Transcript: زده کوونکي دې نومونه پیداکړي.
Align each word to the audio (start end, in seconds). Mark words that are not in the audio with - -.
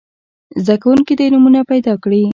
زده 0.65 0.75
کوونکي 0.83 1.13
دې 1.19 1.25
نومونه 1.33 1.59
پیداکړي. 1.71 2.23